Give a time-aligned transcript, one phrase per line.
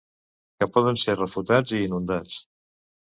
[0.61, 2.41] Que poden ser refutats i inundats.